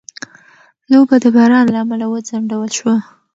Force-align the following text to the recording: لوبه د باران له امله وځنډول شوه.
لوبه 0.91 1.15
د 1.23 1.25
باران 1.35 1.65
له 1.73 1.79
امله 1.83 2.05
وځنډول 2.09 2.69
شوه. 2.77 2.95